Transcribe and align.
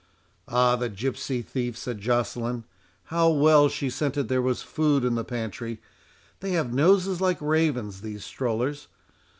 "Ah, 0.47 0.75
the 0.75 0.89
gipsy 0.89 1.43
thief," 1.43 1.77
said 1.77 2.01
Joceline, 2.01 2.63
"how 3.13 3.29
well 3.29 3.69
she 3.69 3.87
scented 3.87 4.29
there 4.29 4.41
was 4.41 4.63
food 4.63 5.05
in 5.05 5.13
the 5.13 5.23
pantry!—they 5.23 6.51
have 6.53 6.73
noses 6.73 7.21
like 7.21 7.37
ravens, 7.39 8.01
these 8.01 8.25
strollers. 8.25 8.87